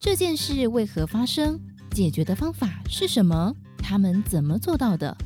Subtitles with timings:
[0.00, 1.58] 这件事为何发生？
[1.90, 3.52] 解决的方法是什么？
[3.78, 5.16] 他们怎么做到的？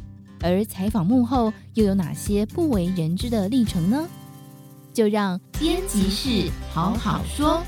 [0.40, 4.08] 而采访幕后又有哪些不为人知的历程呢？
[4.94, 7.62] 就让编辑室好好说。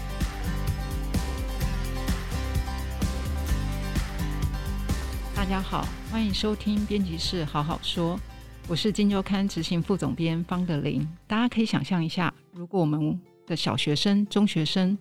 [5.37, 8.19] 大家好，欢迎收听编辑室好好说，
[8.67, 11.07] 我是金周刊执行副总编方德林。
[11.27, 14.97] 大家可以想象一下，如果我们的小学生、中学生、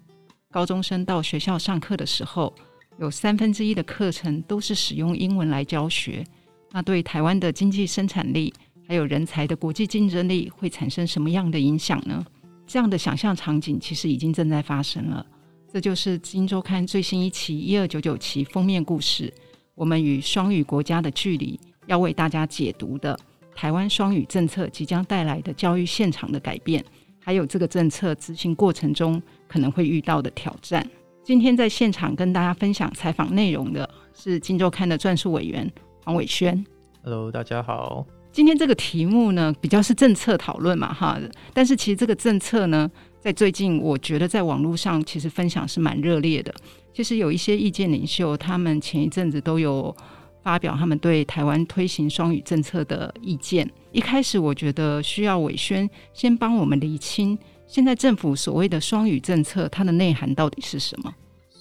[0.53, 2.53] 高中生到学校上课的时候，
[2.99, 6.23] 有三分之一的课程都是使用英文来教学，
[6.71, 8.53] 那对台湾的经济生产力
[8.87, 12.23] 还有人才的国际竞争力会产生什么样的影响呢？
[12.67, 15.25] 这样的想象场景其实已经正在发生了。
[15.71, 19.33] 这就是金周刊最新一期一二九九期封面故事。
[19.73, 23.19] 我们与双语国家的距离，要为大家解读的
[23.55, 26.85] 台湾双语政策即将带来的教育现场的改变，
[27.23, 30.85] 还有这个政策执行过程中可能会遇到的挑战。
[31.23, 35.71] 今天在现场跟大家分享采访内容的是《金周刊》的撰述委员
[36.03, 36.65] 黄伟轩。
[37.01, 38.05] Hello，大家好。
[38.33, 41.17] 今天这个题目呢，比较是政策讨论嘛，哈。
[41.53, 46.53] 但是其实这个政策呢，在最近我觉得在网络上其实分享是蛮热烈的。
[46.93, 49.95] 其实有一些意见领袖，他们前一阵子都有
[50.41, 53.69] 发表他们对台湾推行双语政策的意见。
[53.93, 61.13] 一开始我觉得需要伟轩先帮我们厘清，现在政府所谓的双语政策，它的内涵到底是什么？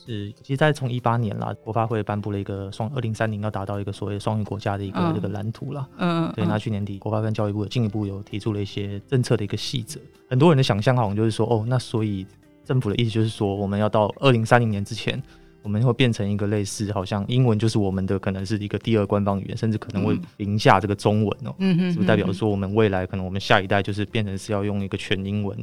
[0.04, 5.86] 是，其实在从一八年啦，国发会颁布了一个双二零三零要达到一个所谓双语国家的一个这个蓝图啦。
[5.98, 6.44] 嗯，对。
[6.46, 10.00] 那去年底，国发跟教育部进一步有提出了一些政策的一个细则。
[10.28, 12.26] 很多人的想象好像就是说，哦，那所以。
[12.64, 15.20] 政府的意思就是说，我们要到二零三零年之前，
[15.62, 21.54] 我们会变成一个类似，好像英文就是我们的可能是一个第二官方语言，甚至可能会凌驾这个中文哦、喔。
[21.58, 25.56] 嗯哼，是不是代表说我们未来可能我们下一代就是变成是要用一个全英文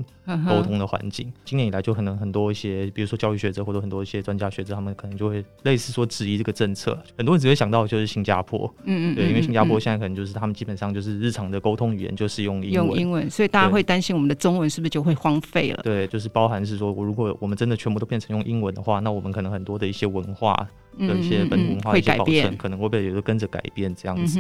[0.47, 1.31] 沟通的环境？
[1.45, 6.97] 今年以来就可能很多一些，比如说教育学者或者很多一些专家学者，他们可能就会类似说质疑这个政策。
[7.17, 15.81] 很多人只会想到就是新加坡，嗯嗯，对，因为新加坡现在可能就是他们基本上就是日常的沟通语言就是用英文，用英文，所以大家会担心我们的中文是不是就会荒废了？
[15.83, 20.69] 对，就是包含是说，我如果我们真的全部都变成用英文的话，那我们可能很多的一些文化。
[20.97, 24.39] 的一些本土文化的一些保存，可能会不会也都跟着改变这样子？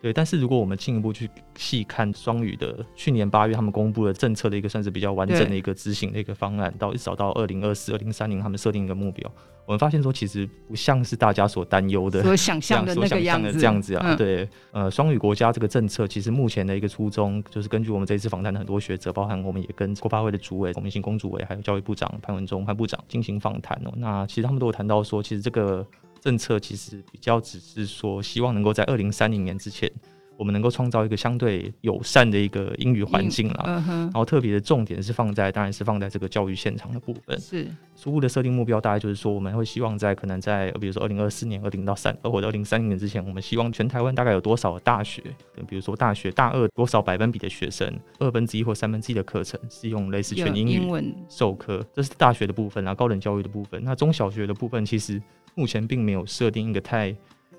[0.00, 0.12] 对。
[0.12, 9.30] 但是如果我们进一步去细看双语的，去年八月他们公布的政策的一个算是比较完整的一个执行的一个方案，到一直到二零二四、二零三零，他们设定一个目标，
[9.66, 13.52] 我们发现说其实不像是大家所担忧的、所想象的那个样子。
[13.52, 14.48] 这样子啊，对。
[14.72, 23.92] 呃，双语国家这个政策，其实目前的一个初衷，就是根据我们这一次访谈的很多学者，包含我们也跟国发会的主委龚明鑫公主委，还有教育部长潘文忠潘部长进行访谈哦。
[23.96, 25.86] 那其实他们都有谈到说，其实这个。
[26.24, 29.92] 政策其实比较只是说，希望能够在二零三零年之前，
[30.38, 33.84] 我们能够创造一个相对友善的一个英语环境啦。
[33.86, 37.38] 然后特别的重点是放在，当然是放在这个教育现场的部分。
[37.38, 45.22] 是初步的设定目标，大概就是说，我们会希望在可能在，比如说二零二四年、二零到三，或者二零三零年之前，我们希望全台湾大概有多少大学，
[45.68, 47.86] 比如说大学大二多少百分比的学生，
[48.18, 53.78] 二分之一或三分之一的课程是用类似全英语授课，这是大学的部分，然后高等教育的部分。
[53.84, 55.20] 那中小学的部分其实。
[55.54, 57.14] 目前并没有设定一个太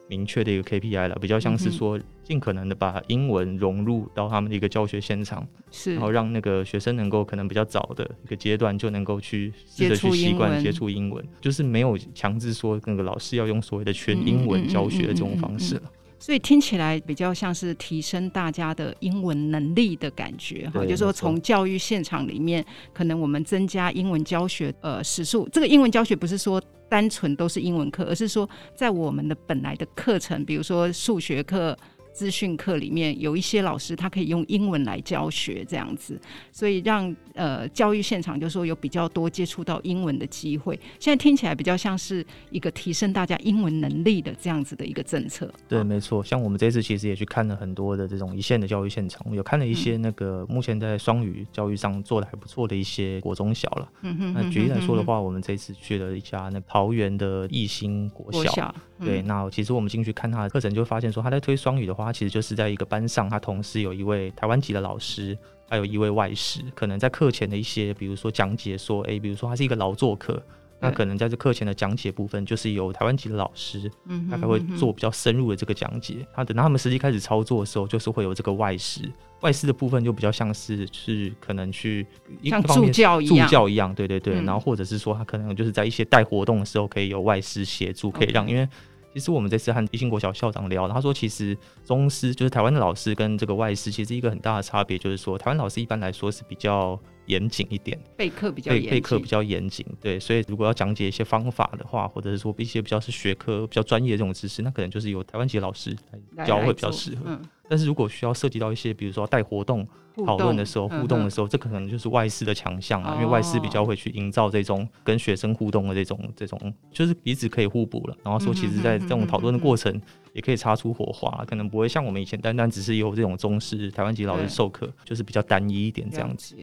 [0.08, 15.92] 明确的一个 KPI 了，比较像是说尽可能的把英文融入到他们的一个教学现场，是，然后让那个学生能够可能比较早的一个阶段就能够去试着去习惯接触英文，就是没有强制说那个老师要用所谓的全英文教学的这种方式了。
[16.26, 26.60] 所以听起来比较像是提升大家的英文能力的感觉哈，就是说从教育现场里面，可能我们增加英文教学呃时数，这个英文教学不是说。
[26.88, 31.76] 单纯都是英文课，而是说在我们的本来的课程，比如说数学课。
[32.16, 36.18] 资讯课里面有一些老师，他可以用英文来教学，这样子，
[36.50, 40.80] 所以让呃教育现场就说有比较多接触到英文的机会。
[40.98, 45.54] 现在听起来比较像是一个提升大家英文能力的这样子的一个政策。
[45.68, 46.24] 对，没错。
[46.24, 53.90] 像我们这次其实也去看了很多的这种一线的教育现场，有看了一些那个目前在双语教育上做的还不错的一些国中小了。
[54.04, 54.34] 嗯哼。
[54.34, 58.40] 那举例来说的话，我们这次去了一家那桃园的艺兴国小。
[58.40, 62.05] 国小嗯、对，那其实我们进去看他的课程，就发现说他在推双语的话。
[62.06, 65.38] 他其实就是在一个班上，他同时有一位台湾籍的老师，
[65.68, 66.62] 还有一位外师。
[66.74, 70.42] 可能在课前的一些，比如说讲解说，哎，比如说他是一个劳作课，
[70.80, 76.26] 那可能在这课前的讲解部分，就是由台湾籍的老师，嗯，大概会做比较深入的这个讲解。
[76.34, 79.02] 他等到他们实际开始操作的时候，就是会有这个外师，
[79.42, 82.06] 外师的部分就比较像是是可能去
[82.44, 84.36] 像助教一样，助教一样，对对对。
[84.42, 88.68] 然后或者是说，他可能就是在一些带活动的时候，可以有外师协助，可以让因为。
[89.16, 99.86] 其实我们这次和一兴国小校长聊，他说，其实中师就是台湾的老师跟这个外师，其实一个很大的差别就是说，台湾老师一般来说是比较严谨一点，备课比较备备课比较严谨。
[100.02, 105.96] 对，所以如果要讲解一些方法的话，或者是说一些比较是学科比较专业的这种知识，那可能就是由台湾籍老师
[106.36, 107.22] 来教会比较适合。
[107.26, 109.88] 嗯，但是如果需要涉及到一些，比如说带活动
[110.26, 118.18] 讨论的时候，互动的时候，这可能就是外师的强项啊，因为外师比较会去营造这种跟学生互动的这种这种，就是彼此可以互补了。
[118.24, 120.02] 然后说，其实在这种讨论的过程，
[120.34, 126.56] 也可以擦出火花，可能不会像我们以前单单只是由这种中式台湾籍老师授课，就是比较单一一点这样子。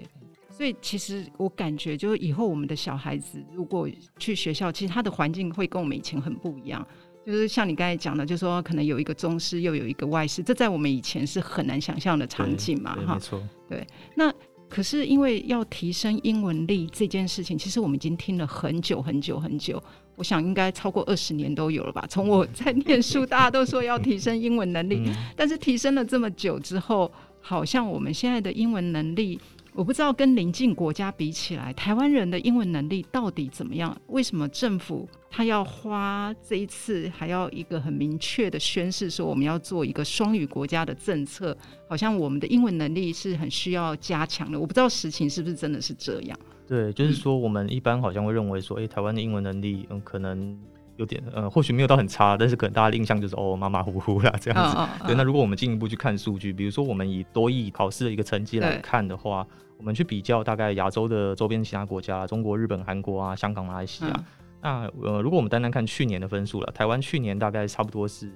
[0.55, 3.89] 所以其实我感觉，就是以后我们的小孩子如果
[4.19, 6.87] 去学校，其实他的环境会跟我们以前很不一样。
[7.25, 13.15] 就是像你刚才讲的，就是说可能有一个中师，又有一个外师，这在我们以前是很难想象的场景嘛，哈。
[13.15, 13.43] 没错。
[13.69, 13.87] 对。
[14.15, 14.33] 那
[14.69, 19.83] 可是因为要提升英文力这件事情，其实我们已经听了很久很久很久，
[20.17, 22.05] 我想应该超过二十年都有了吧。
[22.11, 27.11] 从我在念书，大家都说要提升英文能力，但是提升了这么久之后，
[27.41, 29.41] 好像我们现在的英文能力。
[29.75, 33.97] 我不知道跟邻近国家比起来，台湾人的英文能力到底怎么样？
[34.09, 41.57] 为什么政府他要花这一次还要一个很明确的宣示，说我们要做一个双语国家的政策？
[41.89, 44.61] 好像我们的英文能力是很需要加强的。
[44.61, 46.39] 我不知道实情是不是真的是这样？
[46.67, 50.59] 对，就是说我们一般好像会认为说，哎、欸，台湾的英文能力嗯可能。
[50.97, 54.77] 有点呃，或许没有到很差，但是可能大家的印象就是哦，马马虎虎啦这样子。
[54.77, 55.07] Oh, oh, oh.
[55.09, 59.47] 对，那如果我们进一步去看数据，比如说我们以多益考试的一个成绩来看的话，
[59.79, 64.13] 我们去比较大概亚洲的周边其他国家，中国、日本、韩国啊、香港、马来西亚。
[64.15, 64.25] 嗯、
[64.61, 68.31] 那呃，如果我们单单看去年的分数了，台湾去年大概差不多是。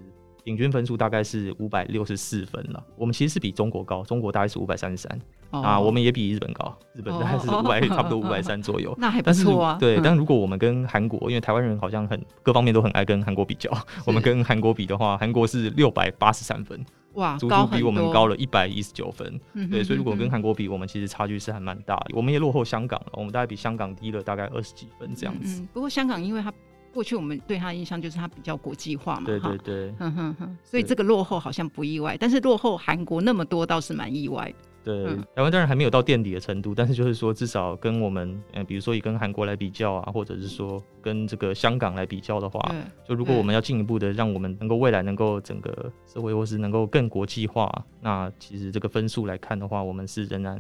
[0.47, 5.21] 平均分数大概是五百六十四分了，我们其实是比中国高，中国大概是五百三十三
[5.51, 8.95] 啊，我们也比日本高，日本大概是五百， 差不多五百三左右。
[8.97, 9.77] 那还不错啊。
[9.81, 13.69] 对，但如果我们跟韩国，因为台湾人好像很各方面都很爱跟韩国比较，
[14.07, 16.81] 我们跟韩国比的话，韩国是六百八十三分，
[17.15, 19.41] 哇，足足比我们高了一百一十九分。
[19.69, 25.67] 对，所以如果跟韩国比，我们其实差距是还蛮大的，我们也落后香港了，我们大概比香港低了大概二十几分这样子。
[25.73, 26.55] 不过香港因为它。
[26.97, 34.51] 过去我们对他的印象就是他比较国际化嘛，对对对，哼哼哼，所以这个落后好像不意外，但是落后韩国那么多倒是蛮意外。
[34.83, 35.05] 对，
[35.35, 42.75] 台湾当然还没有到垫底的程度，但是就是说至少跟我们，嗯，比如说以跟韩国来比较啊，或者是说跟这个香港来比较的话，
[43.07, 47.71] 就如果我们要进一步的让我们能够未来能够整个社会或是能够更国际化，
[48.01, 50.59] 那其实这个分数来看的话，我们是仍然。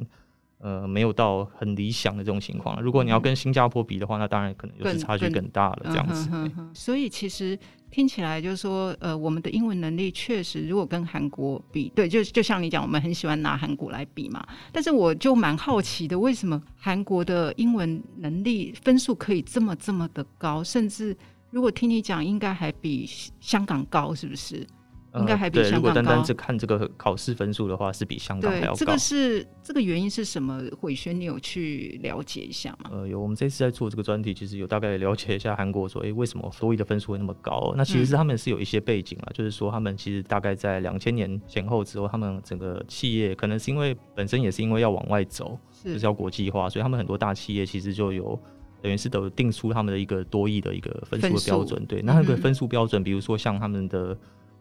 [0.58, 2.81] 呃，没有到很理想的这种情况。
[2.81, 6.29] 如果你要跟新加坡比的话，那当然可能就是差距更大了，这样子。
[6.32, 7.58] 嗯、所以其实
[7.91, 14.47] 听起来就是说，呃，我们的英文能力确实，如果跟韩国比，对，就就像你讲，我们很喜欢拿韩国来比嘛。
[14.73, 20.64] 但是我就蛮好奇的，为什么韩国的英文能力分数可以这么这么的高？
[20.64, 21.14] 甚至
[21.50, 23.06] 如果听你讲，应该还比
[23.41, 24.67] 香港高，是不是？
[25.18, 25.72] 应该还比香港高。
[25.72, 28.74] 对，如果单单是看这个考试分数的话，是比香港还要高。
[28.76, 30.62] 这个是这个原因是什么？
[30.80, 32.90] 玮轩，你有去了解一下吗？
[32.92, 33.20] 呃，有。
[33.20, 37.74] 我们这次在做这个专题，其实有大概了解一下韩国说，哎，为什么多益的分数会那么高？
[37.76, 48.38] 那其实是他们是有一些背景啊，嗯、就是说他们其实大概在两千年前后之后，他们整个企业可能是因为本身也是因为要往外走，是就是要国际化，所以他们很多大企业其实就有
[48.80, 51.80] 等于是都定出他们的一个多益的一个分数的标准。
[51.80, 54.16] 数对，那那个分数标准，嗯、比如说像他们的。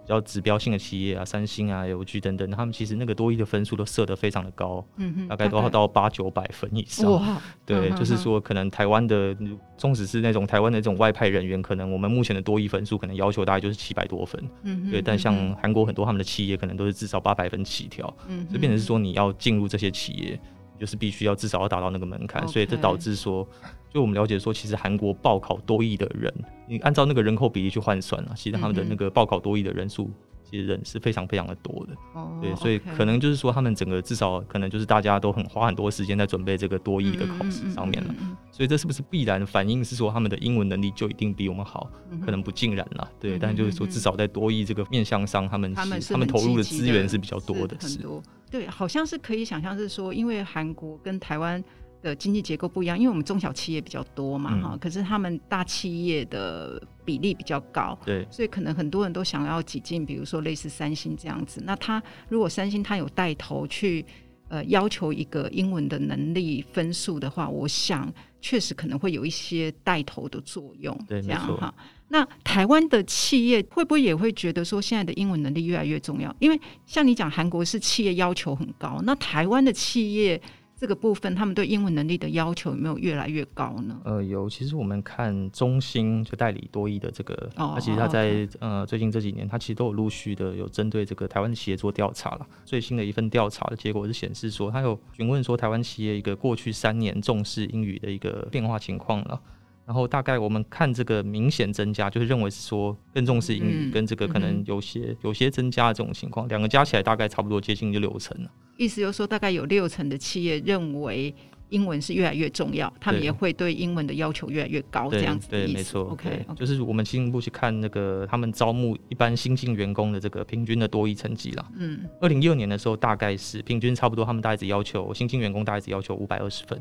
[0.06, 7.12] 比较指标性的企业啊，三星啊、LG 等等，他们其实那个多益的分数都设得非常的高，嗯，大概都要到八九百分以上。
[7.12, 9.36] 哇，对，嗯、哼就是说可能台湾的，
[9.78, 15.02] 纵使是那种台湾的那种外派人员，可能我们目前的多益分数可能要求大概就是七百多分，嗯哼，对。
[15.02, 18.06] 但像韩国很多他们的企业可能都是至少八百分起跳，
[18.54, 20.40] 就变成是说你要进入这些企业，
[20.80, 23.48] 就是必须要至少要达到那个门槛.所以这导致说。
[23.96, 26.30] 就我们了解说，其实韩国报考多亿的人，
[26.68, 30.12] 你按照那个人口比例去换算啊，其实他们的那个报考多亿的人数，
[30.44, 31.94] 其实人是非常非常的多的。
[32.14, 38.14] 哦，对，所以可能就是说，他们整个至少可能就是大家都很花很多时间在准备这个多亿的考试上面了。
[38.52, 41.90] 所以这是不是必然反映是说他们的英文能力就一定比我们好？
[42.26, 43.10] 可能不尽然了。
[43.18, 47.78] 对，但就是说至少在多亿这个面向上，他们他们他们投入的资源是比较多的。
[47.80, 48.22] 很多。
[48.52, 51.64] 对，好像是可以想象是说，因为韩国跟台湾。
[52.06, 61.62] 的经济结构不一样，因为我们中小企业比较多嘛，哈、嗯，可是他们大企业的比例比较高，对，所以可能很多人都想要挤进，比如说类似三星这样子。
[61.66, 64.06] 那他如果三星他有带头去
[64.50, 71.74] 呃要求一个英文的能力分数的话，我想确实可能会有一些带头的作用，对，这样哈。
[72.10, 76.34] 那台湾的企业会不会也会觉得说现在的英文能力越来越重要？
[76.40, 80.40] 因为像你讲韩国是企业要求很高，那台湾的企业。
[80.78, 83.98] 这个部分，他们对英文能力的要求有没有越来越高呢？
[84.04, 84.50] 呃，有。
[84.50, 92.48] 其实我们看中兴就代理多益的这个，哦，它其实它在呃最近这几年，它其实都有陆续的有针对这个台湾企业做调查了。
[92.66, 99.40] 最新的一份调查的结果是显示说，它有询问说台湾企业一个过去三年重视英语的一个变化情况了。
[99.86, 108.50] 然后大概我们看这个明显增加，就是认为是说更重视英语，跟这个可能有些、嗯、有些增加的这种情况，两个加起来大概差不多接近就六成了。
[108.78, 111.34] 意思就是说，大概有六成的企业认为
[111.70, 115.74] 英文是越来越重要，他们也会对英文的要求越来越高，这样子的意思。
[115.74, 116.02] 对，没错。
[116.12, 121.66] OK，就是我们进一步去看那个他们招募一般新进员工的这个平均的多益成绩了。
[121.78, 126.80] 嗯，二零一二年的时候大概是平均差不多，他们大概只要求新进员工大概只要求五百二十分。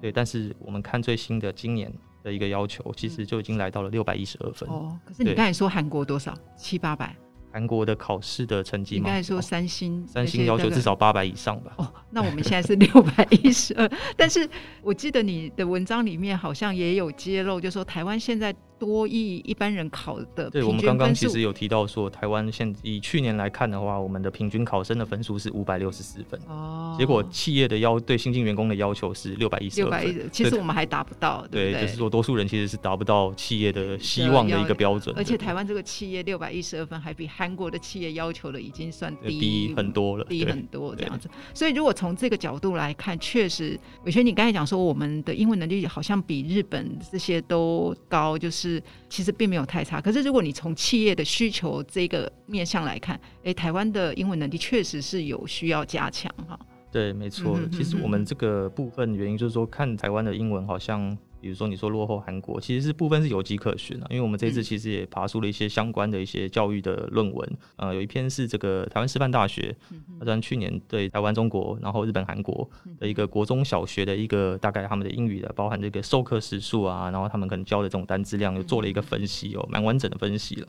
[0.00, 1.92] 对，但是我们看最新的今年。
[2.24, 4.68] 的一个要求，其实就已经来到了六百一十二分。
[4.68, 6.32] 哦，可是你刚才说韩国多少？
[6.56, 7.16] 七八百？
[7.52, 9.08] 韩国的考试的成绩吗？
[9.08, 11.72] 应该说三星，三星要求至少八百以上吧。
[11.76, 13.90] 哦，那我们现在是六百一十二。
[14.16, 14.48] 但是
[14.82, 18.54] 我记得你的文章里面好像也有揭露，就是说台湾现在。
[18.82, 26.40] 多益一般人考的，对，我们刚刚其实有提到说，台湾现以去年来看的话，我们的平均考生的分数是五百六十四分。
[26.48, 30.04] 哦，结果企业的要对新进员工的要求是六百一十二分。
[30.04, 35.14] 六百一，其实我们还达不到，对，对，对，就是说多数人其实是达不到企业的希望的一个标准。
[35.16, 41.30] 而且台湾这个企业六百一十二分，还比韩国的企业要求的已经算低，低很多了，低很多这样子。
[41.54, 48.71] 所以如果从这个角度来看，确实，伟轩，你刚才讲说我们的英文能力好像比日本这些都高，就是
[49.08, 49.52] 其实并。
[49.52, 56.58] 没有太差，可是如果你从企业的需求这个面向来看，诶，台湾的英文能力确实是有需要加强哈。
[56.90, 57.58] 对，没错。
[57.62, 61.14] 嗯、其实我们这个部分原因就是说，看台湾的英文好像。
[61.42, 69.74] 比如说，你说落后韩国，其实是部分是有迹可循的，因为我们这次其实也爬出了一些相关的一些教育的论文，呃，有一篇是这个台湾师范大学，
[70.20, 72.70] 他在去年对台湾、中国，然后日本、韩国
[73.00, 80.68] 的一个国中小学的一个大概他们的英语的，包含这个授课时数啊，然后他们可能教的这种单字量，又做了一个分析哦，蛮完整的分析了。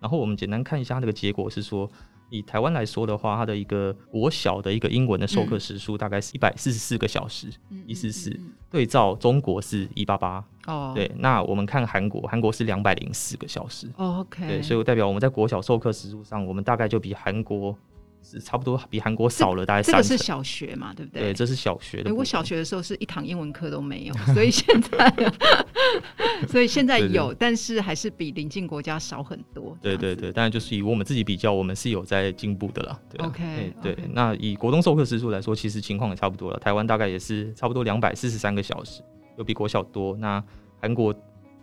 [0.00, 1.90] 然后我们简单看一下它这个结果是说。
[2.30, 7.48] 以台湾来说的话，它的一个国小的一个英文的授课时数大概是一百四十四个小时，
[7.86, 8.34] 一四四，
[8.70, 10.44] 对照中国是一八八。
[10.66, 13.88] 哦，对，那我们看韩国，韩国是两百零四个小时。
[13.96, 14.46] 哦，OK。
[14.46, 17.76] 对，所以代表我们在国小授课时数上，我们大概就比韩国。
[18.24, 19.92] 是差不多比韩国少了大概三。
[19.92, 21.22] 这个是小学嘛，对不对？
[21.22, 22.14] 对，这是小学的。
[22.14, 25.32] 我小学的时候是一堂英文课都没有， 所以现在，
[26.48, 29.76] 所以现在有，但是还是比邻近国家少很多。
[29.82, 32.98] 对对对，当然就是以我们自己比较，我们是有在进步的啦。
[33.10, 36.58] 对 OK，对，那以国中授课时数来说，其实情况也差不多了。
[36.58, 39.02] 台湾大概也是差不多两百四十三个小时，
[39.36, 40.16] 有比国小多。
[40.16, 40.42] 那
[40.80, 41.14] 韩国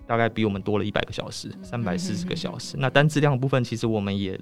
[0.06, 2.76] 大概比我们多了一百个小时，三百四十个小时。
[2.78, 4.40] 那单质量的部分，其实我们也。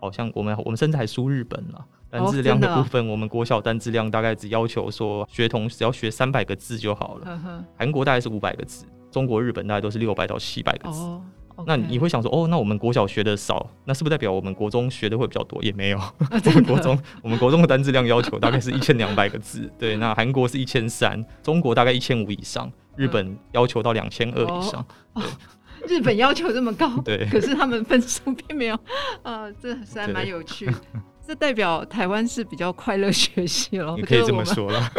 [0.00, 7.64] 好像我们我们甚至还输日本了，单字量的部分，我们国小单字量大概只要求说学童只要学三百个字就好了。
[7.76, 11.20] 韩国大概是五百个字，中国、日本大概都是六百到七百个字。
[11.66, 15.60] 那你会想说，哦，那我们国小学的少，那是不是代表我们国中学的会比较多？
[15.60, 15.98] 也没有，
[16.30, 24.86] 我们国中我们国中的单字量要求大概是一千两百个字，对，那韩国是一千三，中国大概一千五以上，日本要求到两千二以上。
[25.14, 25.24] 对。
[25.88, 28.78] 日本要求这么高， 对，可是他们分数并没有，
[29.22, 30.70] 呃，这实在蛮有趣。
[31.26, 34.90] 这代表台湾是比较快乐学习了， 你可以这么说了，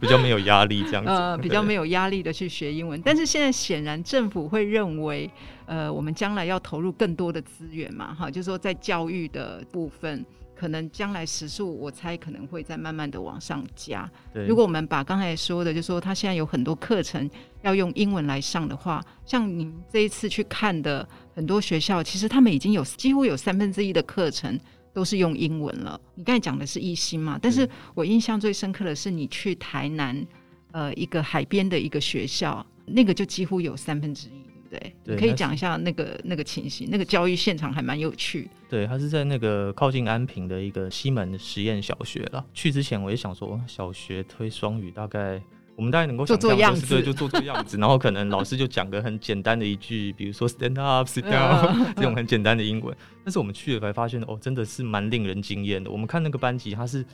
[0.00, 3.00] 比较没有压力这样子，呃，比较没有压力的去学英文。
[3.04, 5.30] 但是现在显然政府会认为，
[5.66, 10.24] 呃，我们将来要投入更多的资源嘛，哈，就是说在教育的部分。
[10.62, 14.08] 可能将来时数，我猜可能会再慢慢的往上加。
[14.32, 17.28] 对，如果我们把刚才说的，就是说他现在有很多课程
[17.62, 21.04] 要用英文来上的话，像您这一次去看的
[21.34, 24.56] 很多学校，其实他们已经有几乎有三分之一的课程
[24.92, 26.00] 都是用英文了。
[26.14, 27.36] 你刚才讲的是一心嘛？
[27.42, 30.24] 但是我印象最深刻的是你去台南，
[30.70, 34.51] 呃，一个海边的一个学校，那个就几乎有三分之一。
[34.72, 38.48] 对，对，可以讲一下那个那个情形，那个教育现场还蛮有趣。
[38.70, 42.42] 对，他是在那个靠近安平的一个西门实验小学了。
[42.54, 45.38] 去之前我也想说，小学推双语，大概
[45.76, 47.76] 我们大概能够做做样子，对，就做做样子。
[47.80, 52.96] 然后可能老师就讲个很简单的一句，比如说 stand up, sit down 这种很简单的英文。
[53.22, 55.90] 但是我们去了才发现，哦，真的是蛮令人惊艳的。
[55.90, 57.04] 我们看那个班级，他是。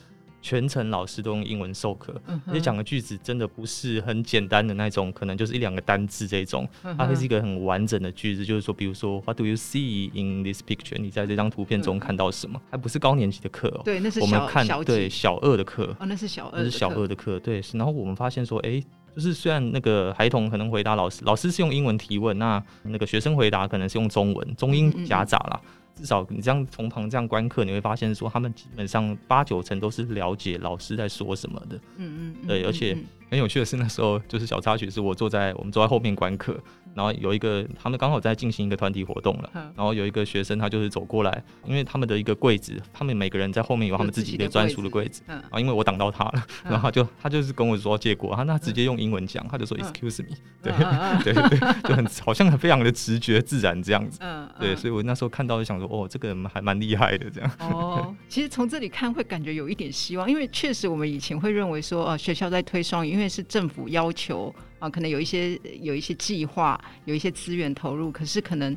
[0.41, 8.45] 全程老师都用英文授课，而且讲的句子真的不是很简单的那种，可能就是一两个单字这种，它会是一个很完整的句子。
[8.45, 10.99] 就是说，比如说，What do you see in this picture？
[10.99, 12.61] 你在这张图片中看到什么？
[12.71, 17.63] 还不是高年级的课哦，对，那是我们看对小二的课，哦，那是小二，那是小二的课，对。
[17.73, 18.83] 然后我们发现说，哎。
[19.19, 25.61] 就是虽然那个孩童可能回答老师，老师是用英文提问，那那个学生回答可能是用中文，中英夹杂啦。
[25.63, 31.75] 嗯嗯至少你这样从旁这样观课，你会发现说他们基本上八九成都是了解老师在说什么的。
[31.97, 32.97] 嗯嗯，对，而且
[33.29, 36.57] 很有趣的是那时候就是小插曲，是我坐在我们坐在后面观课，
[36.99, 50.73] 然后有一个他们刚好在进行一个团体活动了，然后有一个学生他就是走过来，因为他们的一个柜子，他们每个人在后面有他们自己的专属的柜子，啊，因为我挡到他了， 然后他就他就是跟我说借过，他那直接用英文讲，他就说 excuse me，对
[51.23, 54.21] 对对， 就很好像非常的直觉自然这样子，
[54.59, 55.89] 对，所以我那时候看到就想说。
[55.89, 57.51] 哦，这个人还蛮厉害的，这样。
[57.61, 68.77] 哦，其实从这里看会感觉有一点希望，因为确实我们以前会认为说，呃，学校在推双语，因为是政府要求啊，可能有一些有一些计划，有一些资源投入，可是可能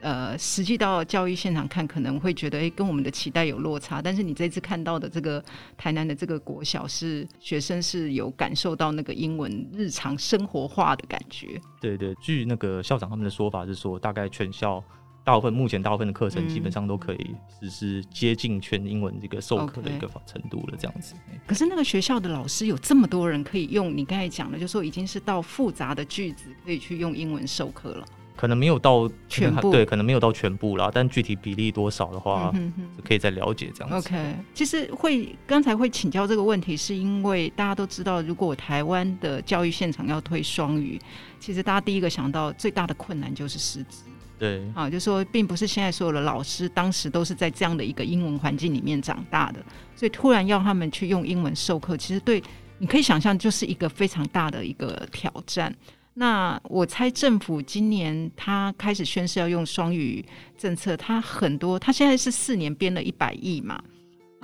[0.00, 4.00] 呃，实际到教育现场看，可能会觉得，哎，跟我们的期待有落差。
[4.02, 5.42] 但是你这次看到的这个
[5.76, 11.60] 台南的这个国小，是学生是有感受到那个英文日常生活化的感觉。
[11.80, 14.82] 对对，据那个校长他们的说法是说，大概全校。
[15.26, 21.16] 大部分目前大部分的课程基本上都可以实施接近全英文这个授课的一个程度了，这样子。
[21.44, 28.06] 可是那个学校的老师有这么多人可以用，你刚才讲的，就是说已经是到复杂的句子可以去用英文授课了。
[28.36, 34.08] 可能没有到全部，对，可能没有到全部啦，但具体比例多少的话，嗯、哼哼可以再了解这样子。
[34.08, 41.00] OK，其实会刚才会请教这个问题，是因为大家都知道，如果台湾的教育现场要推双语，
[41.40, 44.04] 其实大家第一个想到最大的困难就是师资。
[44.38, 49.64] 对，啊，就说，并不是现在所有的老师当时都是在这样的一个英文环境里面长大的，
[49.94, 52.42] 所以突然要他们去用英文授课，其实对，
[52.78, 55.74] 你可以想象，就是一个非常大的一个挑战。
[56.18, 60.24] 那我猜政府今年他开始宣示要用双语
[60.56, 63.82] 政策，他很多，他现在是四年编了一百亿嘛，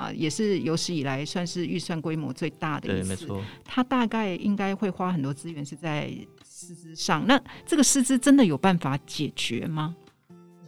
[0.02, 3.08] 啊，也是有史以来算是预算规模最大的一次。
[3.08, 3.44] 对，没错。
[3.64, 6.12] 他大概应该会花很多资源是在。
[6.64, 9.96] 师资上，那这个师资真的有办法解决吗？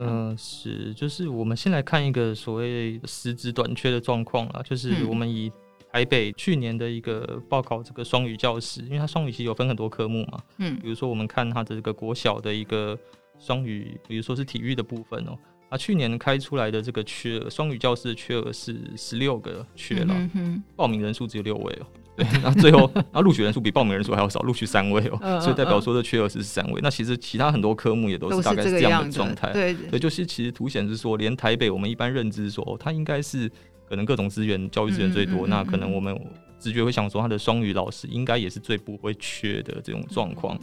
[0.01, 5.53] 嗯、呃，是，就是我们先来看一个所谓师资短缺的状况啊，就是我们以
[5.93, 12.99] 台北去年的一个报考这个双语教师，因为它双语其实有分很多科目嘛，嗯，比如说我们看它的这个国小的一个
[13.39, 15.39] 双语，比如说是体育的部分哦，
[15.75, 21.87] 啊，去年开出来的这个缺额，双语教师的缺额是十六个缺了，嗯哼，报名人数只有六位哦。
[22.17, 26.81] 对，然后最后，然后录取人数比报名人数还要少，录取三位哦，嗯、所以代表说这缺额是三位。
[26.81, 29.53] 嗯、那其实其他很多科目也都是大概是这样的状态。
[29.53, 33.51] 对，对，就是其实凸显是说，连台北我们一般认知说，哦，它应该是
[33.89, 36.17] 可能各种资源、教育资源最多，那可能我们
[36.61, 40.57] 直觉会想说，它的双语老师应该也是最不会缺的这种状况。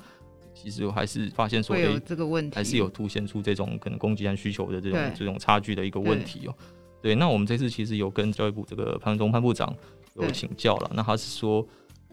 [0.62, 6.56] 其实我还是发现说，有这个问题，还是有凸显出这种可能供给和需求的这种这种差距的一个问题哦。
[7.02, 9.76] 对，那我们这次其实有跟教育部这个潘文忠潘部长
[10.16, 11.68] 有请教了，那他是说。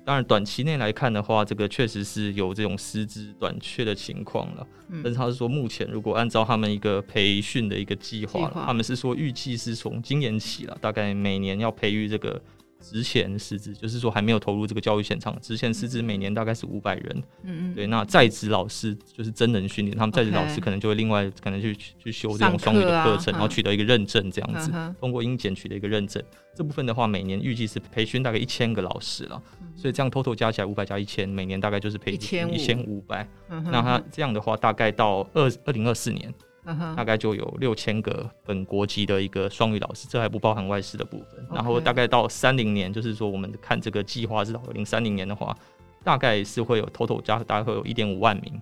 [0.04, 4.66] 当然，短期内来看的话，这个确实是有这种师资短缺的情况了。
[4.88, 12.40] 嗯、但是他是说，目前如果按照他们一个培训的一个计，划他们是说预计是从今年起了，大概每年要培育这个。
[12.80, 26.22] 之前师资就是说还没有投入这个教育现场，职前师资每年大概是五百人，嗯嗯，对，那在职老师就是真人训练，他们在职老师可能就会另外可能去去修这种双语的课程，啊、然后取得一个认证这样子，嗯、通过英检取得一个认证，
[26.54, 29.42] 这部分的话每年预计是培训大概一千个老师了，
[29.74, 33.02] 所以这样 total 加起来五百加一千，每年大概就是培训一千五。
[33.08, 36.30] 百，那他这样的话大概到二二零二四年。
[36.64, 41.46] 大概就有六千个本国籍的一个双语老师，这还不包含外师的部分。
[41.50, 45.56] 然后大概到三零年，就是说我们看这个计划是到二零三零年的话，
[46.04, 48.60] 大概是会有 total 加，大概会有一点五万名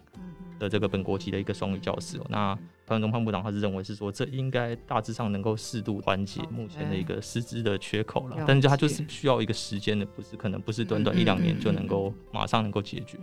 [0.61, 2.21] 的这个本国籍的一个双语教师。
[2.29, 2.55] 那
[2.87, 8.37] 潘文忠潘部长他是认为是说，这应该大致上能够适度缓解目前的一个师资的缺口了。
[8.47, 13.19] 但是他就是需要一个时间的，不是可能不是短短一两年就能够马上能够解决。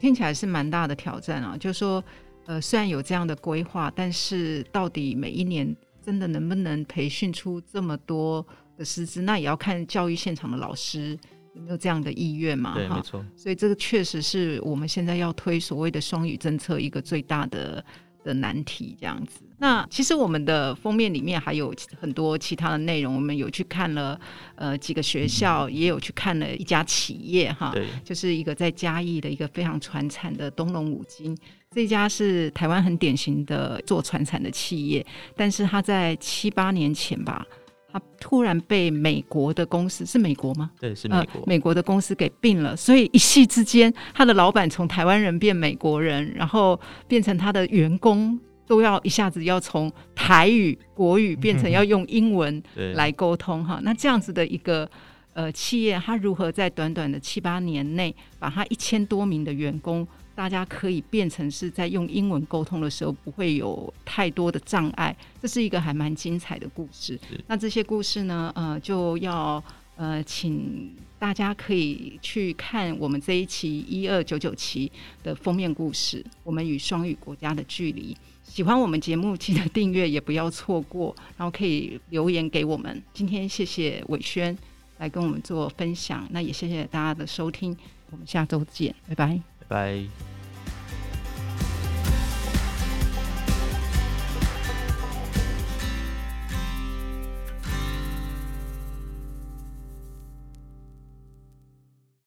[0.00, 2.02] 听起来是蛮大的挑战啊，就是说。
[2.46, 11.18] 呃，虽然有这样的规划，但是到底每一年真的能不能培训出这么多的师资，那也要看教育现场的老师
[11.54, 12.74] 有没有这样的意愿嘛？
[12.74, 13.24] 对，没错。
[13.36, 17.84] 所以这个确实是我们现在要推所谓的双语政策一个最大的
[18.24, 19.42] 的难题，这样子。
[19.58, 24.18] 那其实我们的封面里面还有很多其他的内容，我们有去看了
[24.56, 31.36] 呃几个学校，也有去看了一家企业，哈，对，就是一个在嘉义的一个非常传产的东龙五金。
[31.70, 35.04] 这家是台湾很典型的做传产的企业，
[35.36, 37.46] 但是它在七八年前吧，
[37.94, 40.68] 他突然被美国的公司，是美国吗？
[40.80, 41.40] 对，是美国。
[41.40, 52.60] 呃，美国的公司给并了，所以一夕之间，他的老板从台湾人变美国人，然后变成他的员工都要一下子要从台语国语变成 要用英文
[52.94, 53.78] 来沟通哈。
[53.84, 54.90] 那这样子的一个
[55.32, 65.16] 呃企业他如何在短短的七八年内，把他一千多名的员工，大家可以变成是在用英文沟通的时候不会有太多的障碍。
[65.40, 67.18] 这是一个还蛮精彩的故事。
[67.46, 69.62] 那这些故事呢，呃，就要
[69.96, 74.90] 呃请大家可以去看我们这一期一二九九期
[75.22, 78.14] 的封面故事《我们与双语国家的距离》。
[78.42, 81.14] 喜欢我们节目，记得订阅，也不要错过。
[81.38, 83.02] 然后可以留言给我们。
[83.14, 84.56] 今天谢谢伟轩
[84.98, 87.74] 来跟我们做分享，那也谢谢大家的收听。
[88.10, 90.33] 我们下周见，拜拜，拜。